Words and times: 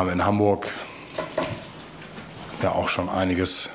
haben 0.00 0.12
in 0.12 0.24
Hamburg 0.24 0.68
ja 2.62 2.72
auch 2.72 2.88
schon 2.88 3.10
einiges 3.10 3.68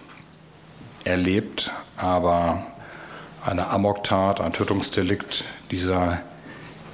erlebt, 1.04 1.72
aber 1.98 2.66
eine 3.46 3.68
Amoktat, 3.68 4.42
ein 4.42 4.52
Tötungsdelikt 4.52 5.44
dieser 5.70 6.22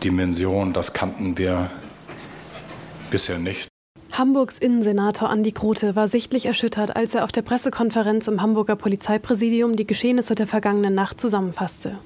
Dimension, 0.04 0.73
das 0.73 0.91
kannten 0.91 1.38
wir 1.38 1.71
bisher 3.09 3.39
nicht. 3.39 3.70
Hamburgs 4.12 4.57
Innensenator 4.57 5.30
Andi 5.30 5.52
Grote 5.52 5.95
war 5.95 6.09
sichtlich 6.09 6.48
erschüttert, 6.48 6.98
als 6.98 7.16
er 7.16 7.23
auf 7.23 7.32
der 7.32 7.41
Pressekonferenz 7.41 8.27
im 8.27 8.41
Hamburger 8.41 8.75
Polizeipräsidium 8.75 9.77
die 9.77 9.88
Geschehnisse 9.88 10.36
der 10.36 10.48
vergangenen 10.48 10.93
Nacht 10.93 11.21
zusammenfasste. 11.21 11.98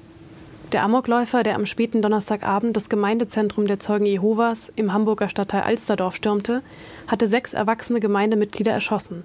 Der 0.72 0.82
Amokläufer, 0.82 1.44
der 1.44 1.54
am 1.54 1.64
späten 1.64 2.02
Donnerstagabend 2.02 2.76
das 2.76 2.88
Gemeindezentrum 2.88 3.68
der 3.68 3.78
Zeugen 3.78 4.04
Jehovas 4.04 4.68
im 4.74 4.92
Hamburger 4.92 5.28
Stadtteil 5.28 5.62
Alsterdorf 5.62 6.16
stürmte, 6.16 6.60
hatte 7.06 7.28
sechs 7.28 7.54
erwachsene 7.54 8.00
Gemeindemitglieder 8.00 8.72
erschossen. 8.72 9.22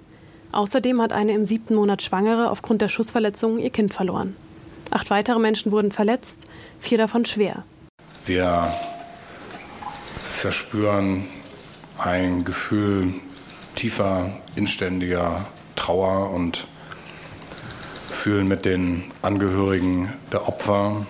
Außerdem 0.52 1.02
hat 1.02 1.12
eine 1.12 1.32
im 1.32 1.42
siebten 1.42 1.74
Monat 1.74 2.00
Schwangere 2.00 2.48
aufgrund 2.50 2.80
der 2.80 2.88
Schussverletzungen 2.88 3.58
ihr 3.58 3.70
Kind 3.70 3.92
verloren. 3.92 4.36
Acht 4.90 5.10
weitere 5.10 5.40
Menschen 5.40 5.72
wurden 5.72 5.90
verletzt, 5.90 6.46
vier 6.78 6.98
davon 6.98 7.24
schwer. 7.24 7.64
Wir 8.24 8.72
verspüren 10.36 11.24
ein 11.98 12.44
Gefühl 12.44 13.14
tiefer, 13.74 14.30
inständiger 14.54 15.46
Trauer 15.74 16.30
und 16.30 16.68
fühlen 18.10 18.46
mit 18.46 18.64
den 18.64 19.10
Angehörigen 19.22 20.12
der 20.30 20.46
Opfer, 20.46 21.06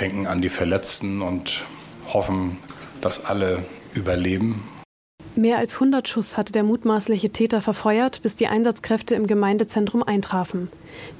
denken 0.00 0.26
an 0.26 0.42
die 0.42 0.48
Verletzten 0.48 1.22
und 1.22 1.64
hoffen, 2.12 2.58
dass 3.00 3.24
alle 3.24 3.64
überleben. 3.94 4.62
Mehr 5.34 5.58
als 5.58 5.74
100 5.74 6.08
Schuss 6.08 6.38
hatte 6.38 6.52
der 6.52 6.62
mutmaßliche 6.62 7.30
Täter 7.30 7.60
verfeuert, 7.60 8.22
bis 8.22 8.36
die 8.36 8.46
Einsatzkräfte 8.46 9.14
im 9.14 9.26
Gemeindezentrum 9.26 10.02
eintrafen. 10.02 10.70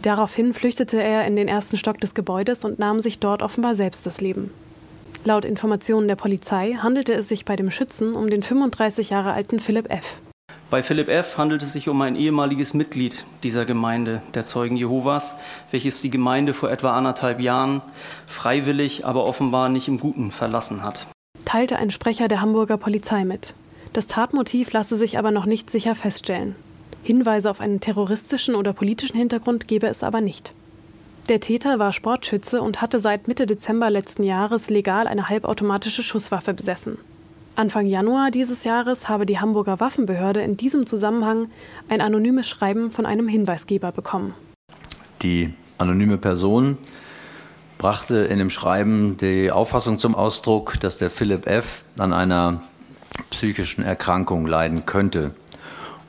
Daraufhin 0.00 0.54
flüchtete 0.54 1.02
er 1.02 1.27
in 1.27 1.36
den 1.36 1.48
ersten 1.48 1.77
Stock 1.77 2.00
des 2.00 2.14
Gebäudes 2.14 2.64
und 2.64 2.78
nahm 2.78 2.98
sich 2.98 3.19
dort 3.19 3.42
offenbar 3.42 3.74
selbst 3.74 4.06
das 4.06 4.22
Leben. 4.22 4.50
Laut 5.24 5.44
Informationen 5.44 6.08
der 6.08 6.16
Polizei 6.16 6.78
handelte 6.80 7.12
es 7.12 7.28
sich 7.28 7.44
bei 7.44 7.56
dem 7.56 7.70
Schützen 7.70 8.14
um 8.14 8.30
den 8.30 8.42
35 8.42 9.10
Jahre 9.10 9.32
alten 9.32 9.60
Philipp 9.60 9.91
F. 9.91 10.19
Bei 10.69 10.83
Philipp 10.83 11.09
F. 11.09 11.39
handelt 11.39 11.62
es 11.62 11.72
sich 11.75 11.89
um 11.89 12.00
ein 12.03 12.17
ehemaliges 12.17 12.75
Mitglied 12.75 13.25
dieser 13.45 13.64
Gemeinde, 13.64 14.20
der 14.34 14.47
Zeugen 14.47 14.77
Jehovas, 14.77 15.34
welches 15.70 16.03
die 16.03 16.11
Gemeinde 16.11 16.55
vor 16.55 16.72
etwa 16.72 16.97
anderthalb 16.97 17.39
Jahren 17.39 17.83
freiwillig, 18.27 19.06
aber 19.06 19.27
offenbar 19.27 19.69
nicht 19.69 19.87
im 19.87 20.00
Guten 20.00 20.33
verlassen 20.33 20.83
hat. 20.83 21.06
Teilte 21.44 21.77
ein 21.77 21.92
Sprecher 21.92 22.27
der 22.27 22.41
Hamburger 22.41 22.78
Polizei 22.78 23.25
mit. 23.25 23.55
Das 23.92 24.09
Tatmotiv 24.09 24.72
lasse 24.72 24.97
sich 24.97 25.20
aber 25.20 25.31
noch 25.31 25.47
nicht 25.47 25.70
sicher 25.70 25.94
feststellen. 25.94 26.56
Hinweise 27.05 27.48
auf 27.48 27.61
einen 27.61 27.78
terroristischen 27.78 28.56
oder 28.56 28.72
politischen 28.72 29.17
Hintergrund 29.17 29.69
gebe 29.69 29.87
es 29.87 30.03
aber 30.03 30.20
nicht. 30.20 30.53
Der 31.28 31.39
Täter 31.39 31.78
war 31.78 31.92
Sportschütze 31.92 32.61
und 32.61 32.83
hatte 32.83 32.98
seit 32.98 33.28
Mitte 33.28 33.47
Dezember 33.47 33.89
letzten 33.89 34.25
Jahres 34.25 34.69
legal 34.69 35.06
eine 35.06 35.28
halbautomatische 35.28 36.03
Schusswaffe 36.03 36.55
besessen. 36.55 36.98
Anfang 37.56 37.86
Januar 37.86 38.30
dieses 38.30 38.64
Jahres 38.64 39.08
habe 39.08 39.24
die 39.24 39.40
Hamburger 39.40 39.80
Waffenbehörde 39.80 40.42
in 40.42 40.58
diesem 40.58 40.84
Zusammenhang 40.84 41.48
ein 41.88 42.02
anonymes 42.02 42.46
Schreiben 42.46 42.90
von 42.90 43.06
einem 43.06 43.28
Hinweisgeber 43.28 43.92
bekommen. 43.92 44.34
Die 45.22 45.54
anonyme 45.78 46.18
Person 46.18 46.76
brachte 47.78 48.16
in 48.16 48.38
dem 48.38 48.50
Schreiben 48.50 49.16
die 49.16 49.50
Auffassung 49.50 49.96
zum 49.96 50.14
Ausdruck, 50.14 50.78
dass 50.80 50.98
der 50.98 51.08
Philipp 51.08 51.46
F. 51.46 51.82
an 51.96 52.12
einer 52.12 52.60
psychischen 53.30 53.82
Erkrankung 53.82 54.46
leiden 54.46 54.84
könnte, 54.84 55.34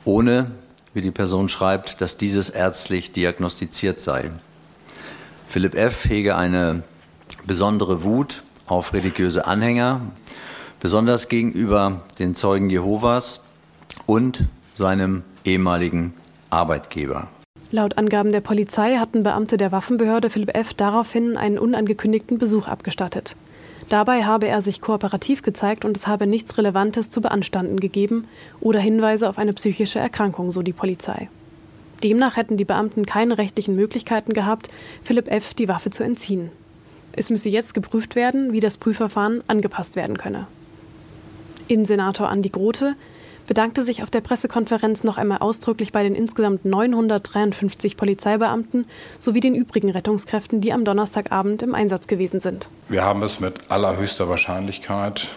ohne, 0.04 0.50
wie 0.92 1.00
die 1.00 1.10
Person 1.10 1.48
schreibt, 1.48 2.02
dass 2.02 2.18
dieses 2.18 2.50
ärztlich 2.50 3.12
diagnostiziert 3.12 4.00
sei. 4.00 4.32
Philipp 5.48 5.74
F. 5.74 6.04
hege 6.04 6.36
eine 6.36 6.82
besondere 7.46 8.04
Wut 8.04 8.42
auf 8.66 8.92
religiöse 8.92 9.46
Anhänger, 9.46 10.02
besonders 10.80 11.28
gegenüber 11.28 12.02
den 12.18 12.34
Zeugen 12.34 12.70
Jehovas 12.70 13.40
und 14.06 14.44
seinem 14.74 15.22
ehemaligen 15.44 16.14
Arbeitgeber. 16.50 17.28
Laut 17.70 17.98
Angaben 17.98 18.32
der 18.32 18.40
Polizei 18.40 18.96
hatten 18.96 19.22
Beamte 19.22 19.58
der 19.58 19.72
Waffenbehörde 19.72 20.30
Philipp 20.30 20.56
F. 20.56 20.72
daraufhin 20.72 21.36
einen 21.36 21.58
unangekündigten 21.58 22.38
Besuch 22.38 22.66
abgestattet. 22.66 23.36
Dabei 23.88 24.24
habe 24.24 24.48
er 24.48 24.60
sich 24.60 24.80
kooperativ 24.80 25.42
gezeigt 25.42 25.84
und 25.84 25.96
es 25.96 26.06
habe 26.06 26.26
nichts 26.26 26.56
Relevantes 26.58 27.10
zu 27.10 27.20
beanstanden 27.20 27.80
gegeben 27.80 28.26
oder 28.60 28.80
Hinweise 28.80 29.28
auf 29.28 29.38
eine 29.38 29.52
psychische 29.52 29.98
Erkrankung, 29.98 30.50
so 30.50 30.62
die 30.62 30.72
Polizei. 30.72 31.28
Demnach 32.02 32.36
hätten 32.36 32.56
die 32.56 32.64
Beamten 32.64 33.06
keine 33.06 33.38
rechtlichen 33.38 33.74
Möglichkeiten 33.74 34.32
gehabt, 34.32 34.68
Philipp 35.02 35.28
F. 35.28 35.54
die 35.54 35.68
Waffe 35.68 35.90
zu 35.90 36.04
entziehen. 36.04 36.50
Es 37.12 37.30
müsse 37.30 37.48
jetzt 37.48 37.74
geprüft 37.74 38.14
werden, 38.14 38.52
wie 38.52 38.60
das 38.60 38.78
Prüfverfahren 38.78 39.40
angepasst 39.48 39.96
werden 39.96 40.16
könne. 40.16 40.46
Innensenator 41.68 42.28
Andi 42.28 42.48
Grote 42.48 42.94
bedankte 43.46 43.82
sich 43.82 44.02
auf 44.02 44.10
der 44.10 44.20
Pressekonferenz 44.20 45.04
noch 45.04 45.16
einmal 45.16 45.38
ausdrücklich 45.38 45.90
bei 45.90 46.02
den 46.02 46.14
insgesamt 46.14 46.64
953 46.64 47.96
Polizeibeamten 47.96 48.86
sowie 49.18 49.40
den 49.40 49.54
übrigen 49.54 49.90
Rettungskräften, 49.90 50.60
die 50.60 50.72
am 50.72 50.84
Donnerstagabend 50.84 51.62
im 51.62 51.74
Einsatz 51.74 52.06
gewesen 52.06 52.40
sind. 52.40 52.68
Wir 52.88 53.04
haben 53.04 53.22
es 53.22 53.40
mit 53.40 53.70
allerhöchster 53.70 54.28
Wahrscheinlichkeit 54.28 55.28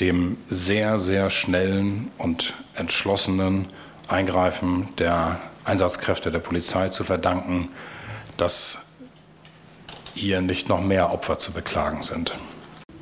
dem 0.00 0.38
sehr, 0.48 0.98
sehr 0.98 1.30
schnellen 1.30 2.10
und 2.18 2.54
entschlossenen 2.74 3.66
Eingreifen 4.08 4.88
der 4.98 5.40
Einsatzkräfte 5.64 6.32
der 6.32 6.38
Polizei 6.40 6.88
zu 6.88 7.04
verdanken, 7.04 7.68
dass 8.36 8.78
hier 10.14 10.40
nicht 10.40 10.68
noch 10.68 10.80
mehr 10.80 11.12
Opfer 11.12 11.38
zu 11.38 11.52
beklagen 11.52 12.02
sind. 12.02 12.34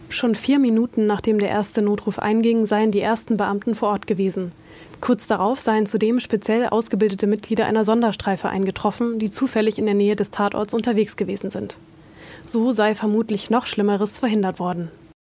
Schon 0.09 0.35
vier 0.35 0.59
Minuten 0.59 1.07
nachdem 1.07 1.39
der 1.39 1.51
erste 1.51 1.83
Notruf 1.83 2.19
einging, 2.19 2.65
seien 2.65 2.91
die 2.91 3.01
ersten 3.01 3.37
Beamten 3.37 3.75
vor 3.75 3.91
Ort 3.91 4.07
gewesen. 4.07 4.53
Kurz 5.01 5.27
darauf 5.27 5.61
seien 5.61 5.87
zudem 5.87 6.19
speziell 6.19 6.67
ausgebildete 6.67 7.27
Mitglieder 7.27 7.67
einer 7.67 7.85
Sonderstreife 7.85 8.49
eingetroffen, 8.49 9.19
die 9.19 9.31
zufällig 9.31 9.79
in 9.79 9.87
der 9.87 9.95
Nähe 9.95 10.17
des 10.17 10.31
Tatorts 10.31 10.75
unterwegs 10.75 11.17
gewesen 11.17 11.51
sind. 11.51 11.79
So 12.47 12.73
sei 12.73 12.95
vermutlich 12.95 13.51
noch 13.51 13.67
Schlimmeres 13.67 14.19
verhindert 14.19 14.59
worden. 14.59 14.91